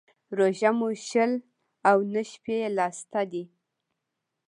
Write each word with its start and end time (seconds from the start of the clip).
روژه 0.37 0.69
مو 0.77 0.89
شل 1.07 1.31
او 1.89 1.97
نه 2.13 2.21
شپې 2.31 2.55
يې 2.61 2.67
لا 2.77 2.87
سته 2.99 3.21
دى. 3.31 3.43